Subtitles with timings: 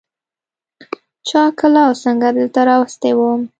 [1.27, 3.41] چا کله او څنگه دلته راوستى وم.